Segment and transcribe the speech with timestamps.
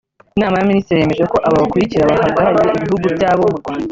[0.37, 3.89] Inama y’Abaminisitiri yemeje ko aba bakurikira bahagararira Ibihugu byabo mu Rwanda